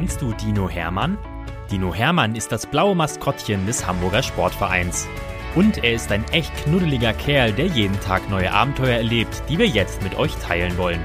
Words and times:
Kennst 0.00 0.22
du 0.22 0.32
Dino 0.32 0.66
Hermann? 0.66 1.18
Dino 1.70 1.92
Hermann 1.92 2.34
ist 2.34 2.50
das 2.50 2.64
blaue 2.64 2.94
Maskottchen 2.94 3.66
des 3.66 3.86
Hamburger 3.86 4.22
Sportvereins. 4.22 5.06
Und 5.54 5.84
er 5.84 5.92
ist 5.92 6.10
ein 6.10 6.24
echt 6.32 6.56
knuddeliger 6.64 7.12
Kerl, 7.12 7.52
der 7.52 7.66
jeden 7.66 8.00
Tag 8.00 8.30
neue 8.30 8.50
Abenteuer 8.50 8.96
erlebt, 8.96 9.42
die 9.50 9.58
wir 9.58 9.66
jetzt 9.66 10.02
mit 10.02 10.14
euch 10.14 10.34
teilen 10.36 10.78
wollen. 10.78 11.02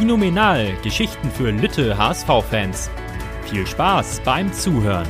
Dinominal, 0.00 0.76
Geschichten 0.82 1.30
für 1.30 1.52
Lütte 1.52 1.96
HSV-Fans. 1.96 2.90
Viel 3.44 3.64
Spaß 3.68 4.22
beim 4.24 4.52
Zuhören. 4.52 5.06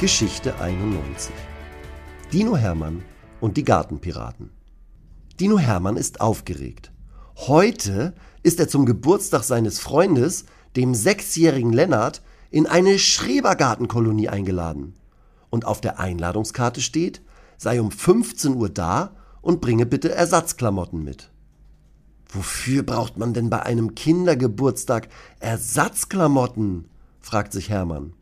Geschichte 0.00 0.60
91 0.60 1.32
Dino 2.32 2.56
Hermann 2.56 3.04
und 3.38 3.56
die 3.56 3.62
Gartenpiraten. 3.62 4.50
Dino 5.38 5.60
Hermann 5.60 5.96
ist 5.96 6.20
aufgeregt. 6.20 6.90
Heute 7.36 8.14
ist 8.42 8.58
er 8.58 8.66
zum 8.66 8.84
Geburtstag 8.84 9.44
seines 9.44 9.78
Freundes, 9.78 10.44
dem 10.76 10.94
sechsjährigen 10.94 11.72
Lennart, 11.72 12.22
in 12.50 12.66
eine 12.66 12.98
Schrebergartenkolonie 12.98 14.28
eingeladen. 14.28 14.94
Und 15.50 15.64
auf 15.64 15.80
der 15.80 15.98
Einladungskarte 15.98 16.80
steht, 16.80 17.22
sei 17.56 17.80
um 17.80 17.90
15 17.90 18.54
Uhr 18.54 18.68
da 18.68 19.16
und 19.40 19.60
bringe 19.60 19.86
bitte 19.86 20.14
Ersatzklamotten 20.14 21.02
mit. 21.02 21.30
Wofür 22.30 22.82
braucht 22.82 23.16
man 23.16 23.32
denn 23.32 23.48
bei 23.48 23.62
einem 23.62 23.94
Kindergeburtstag 23.94 25.08
Ersatzklamotten? 25.40 26.88
fragt 27.20 27.52
sich 27.52 27.70
Hermann. 27.70 28.12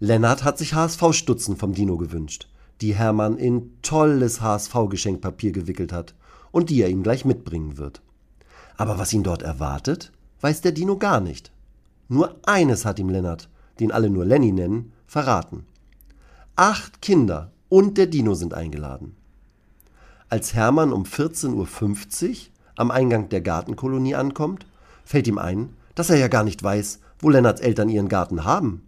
Lennart 0.00 0.42
hat 0.42 0.58
sich 0.58 0.74
HSV-Stutzen 0.74 1.56
vom 1.56 1.74
Dino 1.74 1.96
gewünscht, 1.96 2.48
die 2.80 2.94
Hermann 2.94 3.38
in 3.38 3.70
tolles 3.82 4.40
HSV-Geschenkpapier 4.40 5.52
gewickelt 5.52 5.92
hat 5.92 6.16
und 6.50 6.70
die 6.70 6.82
er 6.82 6.88
ihm 6.88 7.04
gleich 7.04 7.24
mitbringen 7.24 7.78
wird. 7.78 8.02
Aber 8.76 8.98
was 8.98 9.12
ihn 9.12 9.22
dort 9.22 9.42
erwartet, 9.42 10.12
weiß 10.42 10.60
der 10.60 10.72
Dino 10.72 10.98
gar 10.98 11.20
nicht. 11.20 11.50
Nur 12.08 12.36
eines 12.44 12.84
hat 12.84 12.98
ihm 12.98 13.08
Lennart, 13.08 13.48
den 13.80 13.90
alle 13.90 14.10
nur 14.10 14.26
Lenny 14.26 14.52
nennen, 14.52 14.92
verraten. 15.06 15.64
Acht 16.56 17.00
Kinder 17.00 17.52
und 17.70 17.96
der 17.96 18.06
Dino 18.06 18.34
sind 18.34 18.52
eingeladen. 18.52 19.16
Als 20.28 20.52
Hermann 20.52 20.92
um 20.92 21.04
14.50 21.04 22.28
Uhr 22.28 22.36
am 22.76 22.90
Eingang 22.90 23.28
der 23.28 23.40
Gartenkolonie 23.40 24.14
ankommt, 24.14 24.66
fällt 25.04 25.26
ihm 25.26 25.38
ein, 25.38 25.70
dass 25.94 26.10
er 26.10 26.16
ja 26.16 26.28
gar 26.28 26.44
nicht 26.44 26.62
weiß, 26.62 27.00
wo 27.18 27.30
Lennarts 27.30 27.60
Eltern 27.60 27.88
ihren 27.88 28.08
Garten 28.08 28.44
haben. 28.44 28.82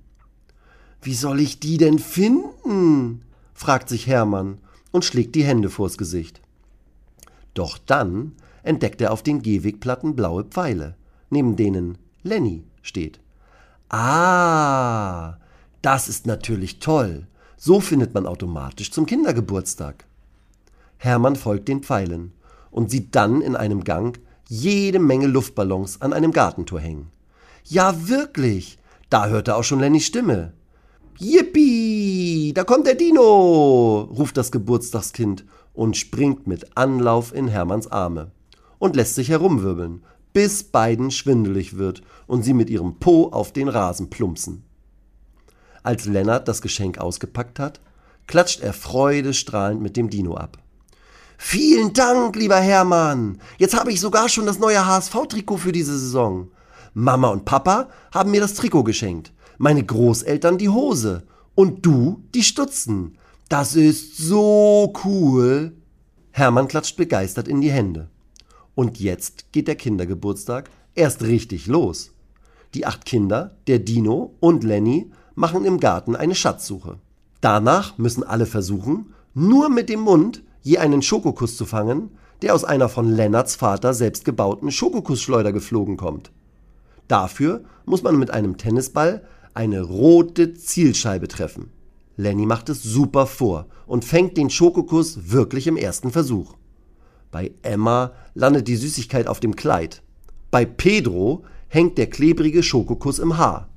Wie 1.02 1.14
soll 1.14 1.40
ich 1.40 1.60
die 1.60 1.76
denn 1.76 1.98
finden? 1.98 3.22
fragt 3.52 3.88
sich 3.88 4.06
Hermann 4.06 4.58
und 4.90 5.04
schlägt 5.04 5.34
die 5.34 5.44
Hände 5.44 5.70
vors 5.70 5.98
Gesicht. 5.98 6.40
Doch 7.52 7.78
dann 7.78 8.32
entdeckt 8.62 9.00
er 9.00 9.12
auf 9.12 9.22
den 9.22 9.42
Gehwegplatten 9.42 10.16
blaue 10.16 10.44
Pfeile, 10.44 10.96
neben 11.30 11.56
denen 11.56 11.98
Lenny 12.22 12.64
steht. 12.82 13.20
Ah, 13.88 15.36
das 15.82 16.08
ist 16.08 16.26
natürlich 16.26 16.78
toll. 16.78 17.26
So 17.56 17.80
findet 17.80 18.14
man 18.14 18.26
automatisch 18.26 18.90
zum 18.90 19.06
Kindergeburtstag. 19.06 20.06
Hermann 20.98 21.36
folgt 21.36 21.68
den 21.68 21.82
Pfeilen 21.82 22.32
und 22.70 22.90
sieht 22.90 23.14
dann 23.14 23.40
in 23.40 23.56
einem 23.56 23.84
Gang 23.84 24.18
jede 24.48 24.98
Menge 24.98 25.26
Luftballons 25.26 26.00
an 26.00 26.12
einem 26.12 26.32
Gartentor 26.32 26.80
hängen. 26.80 27.10
Ja, 27.64 28.08
wirklich, 28.08 28.78
da 29.10 29.28
hört 29.28 29.48
er 29.48 29.56
auch 29.56 29.64
schon 29.64 29.80
Lennys 29.80 30.06
Stimme. 30.06 30.52
Yippie, 31.18 32.52
da 32.54 32.64
kommt 32.64 32.86
der 32.86 32.96
Dino, 32.96 34.00
ruft 34.00 34.36
das 34.36 34.50
Geburtstagskind 34.50 35.44
und 35.72 35.96
springt 35.96 36.46
mit 36.46 36.76
Anlauf 36.76 37.34
in 37.34 37.48
Hermanns 37.48 37.86
Arme 37.86 38.32
und 38.78 38.96
lässt 38.96 39.14
sich 39.14 39.28
herumwirbeln, 39.28 40.02
bis 40.34 40.64
beiden 40.64 41.10
schwindelig 41.10 41.78
wird 41.78 42.02
und 42.26 42.42
sie 42.42 42.52
mit 42.52 42.68
ihrem 42.68 42.98
Po 42.98 43.28
auf 43.28 43.52
den 43.52 43.68
Rasen 43.68 44.10
plumpsen. 44.10 44.64
Als 45.82 46.04
Lennart 46.04 46.48
das 46.48 46.60
Geschenk 46.60 46.98
ausgepackt 46.98 47.58
hat, 47.58 47.80
klatscht 48.26 48.60
er 48.60 48.72
freudestrahlend 48.72 49.80
mit 49.80 49.96
dem 49.96 50.10
Dino 50.10 50.34
ab. 50.34 50.58
Vielen 51.38 51.92
Dank, 51.92 52.36
lieber 52.36 52.56
Hermann. 52.56 53.38
Jetzt 53.58 53.78
habe 53.78 53.92
ich 53.92 54.00
sogar 54.00 54.28
schon 54.28 54.46
das 54.46 54.58
neue 54.58 54.86
HSV-Trikot 54.86 55.58
für 55.58 55.72
diese 55.72 55.98
Saison. 55.98 56.50
Mama 56.94 57.28
und 57.28 57.44
Papa 57.44 57.88
haben 58.12 58.30
mir 58.30 58.40
das 58.40 58.54
Trikot 58.54 58.84
geschenkt, 58.84 59.32
meine 59.58 59.84
Großeltern 59.84 60.58
die 60.58 60.68
Hose 60.68 61.26
und 61.54 61.84
du 61.86 62.24
die 62.34 62.42
Stutzen. 62.42 63.18
Das 63.48 63.76
ist 63.76 64.16
so 64.16 64.92
cool. 65.04 65.76
Hermann 66.32 66.66
klatscht 66.66 66.96
begeistert 66.96 67.46
in 67.46 67.60
die 67.60 67.70
Hände. 67.70 68.10
Und 68.74 68.98
jetzt 68.98 69.52
geht 69.52 69.68
der 69.68 69.76
Kindergeburtstag 69.76 70.70
erst 70.94 71.22
richtig 71.22 71.66
los. 71.66 72.12
Die 72.74 72.86
acht 72.86 73.04
Kinder, 73.04 73.56
der 73.66 73.78
Dino 73.78 74.34
und 74.40 74.64
Lenny 74.64 75.10
machen 75.34 75.64
im 75.64 75.78
Garten 75.78 76.16
eine 76.16 76.34
Schatzsuche. 76.34 76.98
Danach 77.40 77.98
müssen 77.98 78.24
alle 78.24 78.46
versuchen, 78.46 79.14
nur 79.34 79.68
mit 79.68 79.88
dem 79.88 80.00
Mund 80.00 80.42
je 80.62 80.78
einen 80.78 81.02
Schokokuss 81.02 81.56
zu 81.56 81.66
fangen, 81.66 82.10
der 82.42 82.54
aus 82.54 82.64
einer 82.64 82.88
von 82.88 83.08
Lennarts 83.08 83.54
Vater 83.54 83.94
selbst 83.94 84.24
gebauten 84.24 84.70
Schokokussschleuder 84.70 85.52
geflogen 85.52 85.96
kommt. 85.96 86.32
Dafür 87.06 87.64
muss 87.84 88.02
man 88.02 88.18
mit 88.18 88.30
einem 88.30 88.56
Tennisball 88.56 89.24
eine 89.52 89.82
rote 89.82 90.54
Zielscheibe 90.54 91.28
treffen. 91.28 91.70
Lenny 92.16 92.46
macht 92.46 92.68
es 92.68 92.82
super 92.82 93.26
vor 93.26 93.66
und 93.86 94.04
fängt 94.04 94.36
den 94.36 94.50
Schokokuss 94.50 95.30
wirklich 95.30 95.66
im 95.66 95.76
ersten 95.76 96.10
Versuch. 96.10 96.54
Bei 97.34 97.50
Emma 97.62 98.12
landet 98.34 98.68
die 98.68 98.76
Süßigkeit 98.76 99.26
auf 99.26 99.40
dem 99.40 99.56
Kleid. 99.56 100.04
Bei 100.52 100.64
Pedro 100.64 101.42
hängt 101.66 101.98
der 101.98 102.08
klebrige 102.08 102.62
Schokokuss 102.62 103.18
im 103.18 103.38
Haar. 103.38 103.68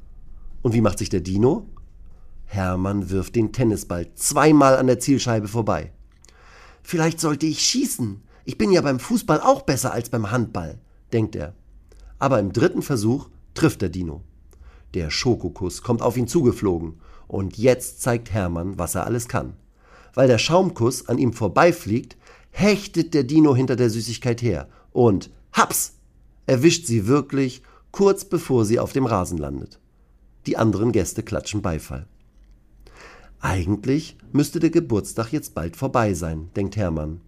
Und 0.62 0.76
wie 0.76 0.82
macht 0.82 1.00
sich 1.00 1.10
der 1.10 1.22
Dino? 1.22 1.68
Hermann 2.46 3.10
wirft 3.10 3.36
den 3.36 3.54
Tennisball 3.54 4.14
zweimal 4.14 4.78
an 4.78 4.86
der 4.86 5.00
Zielscheibe 5.00 5.48
vorbei. 5.48 5.92
Vielleicht 6.84 7.20
sollte 7.20 7.48
ich 7.48 7.62
schießen. 7.62 8.22
Ich 8.46 8.60
bin 8.60 8.72
ja 8.72 8.82
beim 8.82 9.00
Fußball 9.00 9.42
auch 9.42 9.64
besser 9.64 9.92
als 9.92 10.10
beim 10.10 10.30
Handball, 10.30 10.78
denkt 11.12 11.36
er. 11.36 11.56
Aber 12.20 12.38
im 12.38 12.54
dritten 12.54 12.84
Versuch 12.84 13.28
trifft 13.56 13.82
der 13.82 13.90
Dino. 13.90 14.22
Der 14.94 15.10
Schokokuss 15.10 15.82
kommt 15.82 16.04
auf 16.04 16.16
ihn 16.16 16.28
zugeflogen 16.28 17.00
und 17.28 17.58
jetzt 17.58 18.04
zeigt 18.04 18.32
Hermann, 18.32 18.78
was 18.78 18.94
er 18.94 19.08
alles 19.08 19.28
kann. 19.28 19.54
Weil 20.14 20.28
der 20.28 20.38
Schaumkuss 20.38 21.10
an 21.10 21.18
ihm 21.18 21.34
vorbeifliegt, 21.34 22.18
hechtet 22.52 23.14
der 23.14 23.24
Dino 23.24 23.56
hinter 23.56 23.76
der 23.76 23.90
Süßigkeit 23.90 24.42
her 24.42 24.68
und 24.92 25.30
haps! 25.54 25.94
erwischt 26.46 26.86
sie 26.86 27.08
wirklich 27.08 27.62
kurz 27.92 28.26
bevor 28.26 28.66
sie 28.66 28.80
auf 28.80 28.94
dem 28.94 29.06
Rasen 29.06 29.38
landet. 29.38 29.80
Die 30.46 30.58
anderen 30.58 30.92
Gäste 30.92 31.24
klatschen 31.24 31.62
Beifall. 31.62 32.08
Eigentlich 33.40 34.18
müsste 34.32 34.60
der 34.60 34.70
Geburtstag 34.70 35.32
jetzt 35.32 35.54
bald 35.54 35.76
vorbei 35.76 36.14
sein, 36.14 36.50
denkt 36.56 36.78
Hermann. 36.78 37.22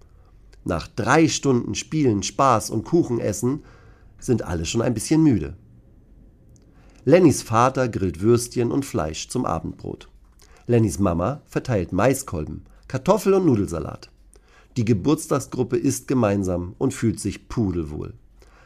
Nach 0.65 0.87
drei 0.87 1.27
Stunden 1.27 1.75
Spielen, 1.75 2.23
Spaß 2.23 2.69
und 2.69 2.83
Kuchenessen 2.85 3.63
sind 4.19 4.43
alle 4.43 4.65
schon 4.65 4.81
ein 4.81 4.93
bisschen 4.93 5.23
müde. 5.23 5.55
Lennys 7.05 7.41
Vater 7.41 7.87
grillt 7.87 8.21
Würstchen 8.21 8.71
und 8.71 8.85
Fleisch 8.85 9.29
zum 9.29 9.45
Abendbrot. 9.45 10.09
Lennys 10.67 10.99
Mama 10.99 11.41
verteilt 11.45 11.93
Maiskolben, 11.93 12.65
Kartoffel- 12.87 13.33
und 13.33 13.45
Nudelsalat. 13.45 14.09
Die 14.79 14.85
Geburtstagsgruppe 14.85 15.75
isst 15.75 16.07
gemeinsam 16.07 16.73
und 16.77 16.93
fühlt 16.93 17.19
sich 17.19 17.49
pudelwohl. 17.49 18.13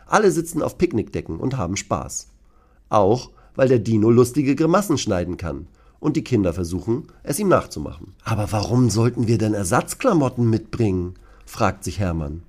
Alle 0.06 0.30
sitzen 0.30 0.62
auf 0.62 0.78
Picknickdecken 0.78 1.40
und 1.40 1.58
haben 1.58 1.76
Spaß. 1.76 2.28
Auch, 2.90 3.32
weil 3.56 3.68
der 3.68 3.80
Dino 3.80 4.12
lustige 4.12 4.56
Grimassen 4.56 5.00
schneiden 5.00 5.38
kann 5.38 5.66
und 6.00 6.16
die 6.16 6.24
Kinder 6.24 6.54
versuchen, 6.54 7.08
es 7.24 7.40
ihm 7.40 7.48
nachzumachen. 7.48 8.14
Aber 8.24 8.52
warum 8.52 8.92
sollten 8.92 9.26
wir 9.26 9.40
denn 9.40 9.56
Ersatzklamotten 9.56 10.48
mitbringen? 10.48 11.16
fragt 11.48 11.84
sich 11.84 11.98
Hermann. 11.98 12.44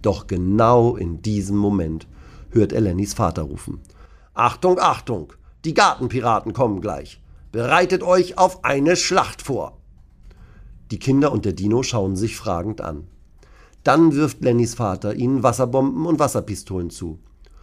Doch 0.00 0.26
genau 0.26 0.96
in 0.96 1.20
diesem 1.20 1.58
Moment 1.58 2.06
hört 2.52 2.72
er 2.72 2.80
Lennys 2.80 3.12
Vater 3.12 3.42
rufen. 3.42 3.80
Achtung, 4.32 4.78
Achtung, 4.80 5.34
die 5.66 5.74
Gartenpiraten 5.74 6.54
kommen 6.54 6.80
gleich. 6.80 7.20
Bereitet 7.50 8.02
euch 8.02 8.38
auf 8.38 8.64
eine 8.64 8.96
Schlacht 8.96 9.42
vor. 9.42 9.76
Die 10.92 10.98
Kinder 10.98 11.32
und 11.32 11.46
der 11.46 11.54
Dino 11.54 11.82
schauen 11.82 12.16
sich 12.16 12.36
fragend 12.36 12.82
an. 12.82 13.04
Dann 13.82 14.14
wirft 14.14 14.42
Lennys 14.42 14.74
Vater 14.74 15.14
ihnen 15.14 15.42
Wasserbomben 15.42 16.04
und 16.04 16.18
Wasserpistolen 16.18 16.90
zu. 16.90 17.18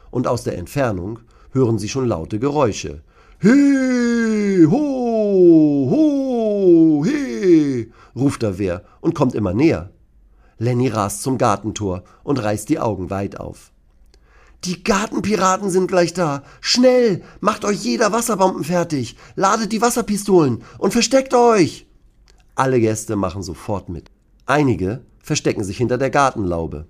Und 0.10 0.26
aus 0.26 0.44
der 0.44 0.58
Entfernung 0.58 1.20
hören 1.52 1.78
sie 1.78 1.90
schon 1.90 2.08
laute 2.08 2.40
Geräusche. 2.40 3.04
He, 3.40 4.66
ho, 4.66 5.92
ho, 5.92 7.06
he, 7.06 7.92
ruft 8.16 8.42
da 8.42 8.58
wer 8.58 8.84
und 9.00 9.14
kommt 9.14 9.36
immer 9.36 9.54
näher. 9.54 9.92
Lenny 10.58 10.88
rast 10.88 11.22
zum 11.22 11.38
Gartentor 11.38 12.02
und 12.24 12.42
reißt 12.42 12.68
die 12.68 12.80
Augen 12.80 13.12
weit 13.12 13.40
auf. 13.40 13.72
Die 14.64 14.84
Gartenpiraten 14.84 15.70
sind 15.70 15.88
gleich 15.88 16.16
da. 16.16 16.42
Schnell, 16.62 17.22
macht 17.42 17.64
euch 17.64 17.84
jeder 17.84 18.12
Wasserbomben 18.12 18.64
fertig, 18.64 19.18
ladet 19.36 19.72
die 19.72 19.84
Wasserpistolen 19.84 20.64
und 20.80 20.94
versteckt 20.94 21.36
euch. 21.36 21.86
Alle 22.60 22.82
Gäste 22.82 23.16
machen 23.16 23.42
sofort 23.42 23.88
mit. 23.88 24.12
Einige 24.46 25.06
verstecken 25.20 25.64
sich 25.64 25.78
hinter 25.78 25.98
der 25.98 26.10
Gartenlaube. 26.10 26.88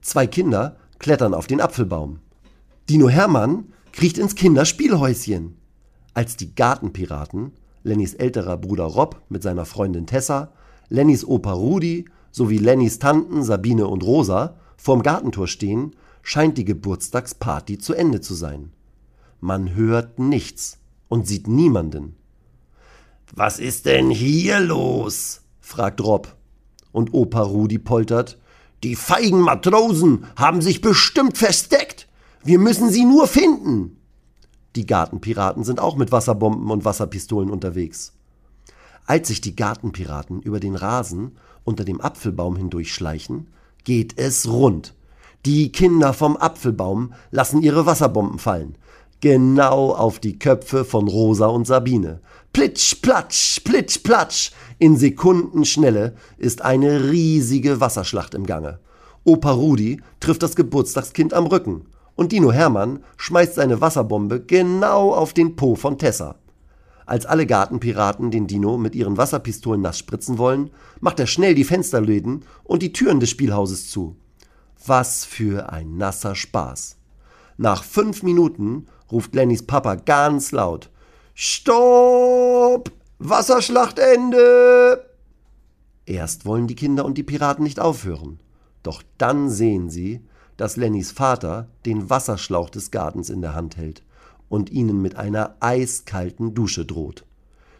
Zwei 0.00 0.26
Kinder 0.26 0.76
klettern 0.98 1.34
auf 1.34 1.46
den 1.46 1.60
Apfelbaum. 1.60 2.20
Dino 2.88 3.10
Hermann 3.10 3.66
kriecht 3.92 4.16
ins 4.16 4.34
Kinderspielhäuschen. 4.34 5.58
Als 6.14 6.38
die 6.38 6.54
Gartenpiraten, 6.54 7.52
Lennys 7.82 8.14
älterer 8.14 8.56
Bruder 8.56 8.84
Rob 8.84 9.20
mit 9.28 9.42
seiner 9.42 9.66
Freundin 9.66 10.06
Tessa, 10.06 10.52
Lennys 10.88 11.26
Opa 11.26 11.52
Rudi 11.52 12.06
sowie 12.30 12.56
Lennys 12.56 12.98
Tanten 12.98 13.42
Sabine 13.42 13.88
und 13.88 14.02
Rosa 14.02 14.56
vorm 14.78 15.02
Gartentor 15.02 15.48
stehen, 15.48 15.96
scheint 16.22 16.56
die 16.56 16.64
Geburtstagsparty 16.64 17.76
zu 17.76 17.92
Ende 17.92 18.22
zu 18.22 18.32
sein. 18.32 18.72
Man 19.38 19.74
hört 19.74 20.18
nichts 20.18 20.78
und 21.08 21.28
sieht 21.28 21.46
niemanden. 21.46 22.16
Was 23.34 23.58
ist 23.58 23.86
denn 23.86 24.10
hier 24.10 24.60
los? 24.60 25.42
fragt 25.60 26.00
Rob. 26.00 26.36
Und 26.92 27.14
Opa 27.14 27.42
Rudi 27.42 27.78
poltert. 27.78 28.38
Die 28.82 28.96
feigen 28.96 29.40
Matrosen 29.40 30.26
haben 30.36 30.62
sich 30.62 30.80
bestimmt 30.80 31.38
versteckt. 31.38 32.08
Wir 32.42 32.58
müssen 32.58 32.90
sie 32.90 33.04
nur 33.04 33.28
finden. 33.28 33.98
Die 34.74 34.86
Gartenpiraten 34.86 35.64
sind 35.64 35.80
auch 35.80 35.96
mit 35.96 36.10
Wasserbomben 36.10 36.70
und 36.70 36.84
Wasserpistolen 36.84 37.50
unterwegs. 37.50 38.12
Als 39.06 39.28
sich 39.28 39.40
die 39.40 39.56
Gartenpiraten 39.56 40.40
über 40.40 40.60
den 40.60 40.76
Rasen 40.76 41.36
unter 41.64 41.84
dem 41.84 42.00
Apfelbaum 42.00 42.56
hindurchschleichen, 42.56 43.48
geht 43.84 44.18
es 44.18 44.48
rund. 44.48 44.94
Die 45.46 45.72
Kinder 45.72 46.12
vom 46.12 46.36
Apfelbaum 46.36 47.12
lassen 47.30 47.62
ihre 47.62 47.86
Wasserbomben 47.86 48.38
fallen. 48.38 48.76
Genau 49.20 49.90
auf 49.90 50.18
die 50.18 50.38
Köpfe 50.38 50.84
von 50.84 51.06
Rosa 51.06 51.46
und 51.46 51.66
Sabine. 51.66 52.20
Plitsch, 52.52 53.02
platsch, 53.02 53.60
plitsch, 53.60 54.02
platsch. 54.02 54.52
In 54.78 54.96
Sekundenschnelle 54.96 56.14
ist 56.38 56.62
eine 56.62 57.10
riesige 57.10 57.80
Wasserschlacht 57.80 58.34
im 58.34 58.46
Gange. 58.46 58.78
Opa 59.24 59.50
Rudi 59.50 60.00
trifft 60.20 60.42
das 60.42 60.56
Geburtstagskind 60.56 61.34
am 61.34 61.46
Rücken 61.46 61.86
und 62.14 62.32
Dino 62.32 62.50
Hermann 62.50 63.04
schmeißt 63.18 63.54
seine 63.54 63.80
Wasserbombe 63.80 64.40
genau 64.40 65.12
auf 65.12 65.34
den 65.34 65.56
Po 65.56 65.74
von 65.74 65.98
Tessa. 65.98 66.36
Als 67.04 67.26
alle 67.26 67.46
Gartenpiraten 67.46 68.30
den 68.30 68.46
Dino 68.46 68.78
mit 68.78 68.94
ihren 68.94 69.18
Wasserpistolen 69.18 69.82
nass 69.82 69.98
spritzen 69.98 70.38
wollen, 70.38 70.70
macht 71.00 71.20
er 71.20 71.26
schnell 71.26 71.54
die 71.54 71.64
Fensterläden 71.64 72.44
und 72.64 72.82
die 72.82 72.92
Türen 72.92 73.20
des 73.20 73.30
Spielhauses 73.30 73.90
zu. 73.90 74.16
Was 74.86 75.24
für 75.24 75.72
ein 75.72 75.96
nasser 75.98 76.34
Spaß. 76.34 76.96
Nach 77.56 77.84
fünf 77.84 78.22
Minuten 78.22 78.86
ruft 79.12 79.34
Lennys 79.34 79.66
Papa 79.66 79.96
ganz 79.96 80.52
laut. 80.52 80.90
Stopp! 81.34 82.90
Wasserschlachtende! 83.18 85.04
Erst 86.06 86.46
wollen 86.46 86.66
die 86.66 86.74
Kinder 86.74 87.04
und 87.04 87.18
die 87.18 87.22
Piraten 87.22 87.64
nicht 87.64 87.80
aufhören. 87.80 88.40
Doch 88.82 89.02
dann 89.18 89.50
sehen 89.50 89.90
sie, 89.90 90.24
dass 90.56 90.76
Lennys 90.76 91.12
Vater 91.12 91.68
den 91.86 92.10
Wasserschlauch 92.10 92.70
des 92.70 92.90
Gartens 92.90 93.30
in 93.30 93.42
der 93.42 93.54
Hand 93.54 93.76
hält 93.76 94.02
und 94.48 94.70
ihnen 94.70 95.00
mit 95.00 95.16
einer 95.16 95.56
eiskalten 95.60 96.54
Dusche 96.54 96.84
droht. 96.84 97.24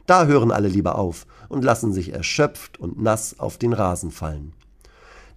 Da 0.06 0.26
hören 0.26 0.50
alle 0.50 0.68
lieber 0.68 0.98
auf 0.98 1.26
und 1.48 1.64
lassen 1.64 1.92
sich 1.92 2.12
erschöpft 2.12 2.78
und 2.78 3.00
nass 3.00 3.38
auf 3.38 3.58
den 3.58 3.72
Rasen 3.72 4.10
fallen. 4.10 4.52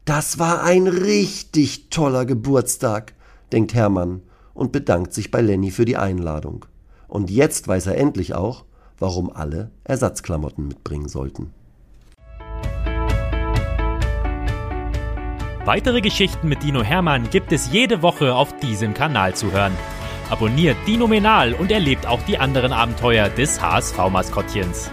Das 0.05 0.39
war 0.39 0.63
ein 0.63 0.87
richtig 0.87 1.89
toller 1.89 2.25
Geburtstag, 2.25 3.13
denkt 3.51 3.73
Hermann 3.73 4.21
und 4.53 4.71
bedankt 4.71 5.13
sich 5.13 5.31
bei 5.31 5.41
Lenny 5.41 5.71
für 5.71 5.85
die 5.85 5.97
Einladung. 5.97 6.65
Und 7.07 7.29
jetzt 7.29 7.67
weiß 7.67 7.87
er 7.87 7.97
endlich 7.97 8.33
auch, 8.33 8.65
warum 8.99 9.31
alle 9.31 9.71
Ersatzklamotten 9.83 10.67
mitbringen 10.67 11.09
sollten. 11.09 11.53
Weitere 15.65 16.01
Geschichten 16.01 16.49
mit 16.49 16.61
Dino 16.61 16.83
Hermann 16.83 17.29
gibt 17.29 17.53
es 17.53 17.71
jede 17.71 18.01
Woche 18.01 18.35
auf 18.35 18.57
diesem 18.57 18.93
Kanal 18.93 19.33
zu 19.33 19.51
hören. 19.53 19.71
Abonniert 20.29 20.75
Dino 20.85 21.07
Menal 21.07 21.53
und 21.53 21.71
erlebt 21.71 22.05
auch 22.05 22.21
die 22.23 22.37
anderen 22.37 22.73
Abenteuer 22.73 23.29
des 23.29 23.61
HSV-Maskottchens. 23.61 24.91